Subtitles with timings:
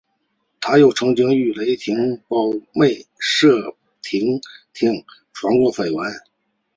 [0.59, 1.95] 他又曾与谢霆
[2.27, 3.47] 锋胞妹谢
[4.01, 4.41] 婷
[4.73, 6.11] 婷传过绯闻。